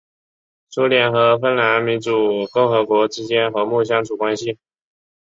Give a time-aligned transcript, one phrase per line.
[0.71, 4.57] 苏联和芬兰民主共和国之间和睦相处关系。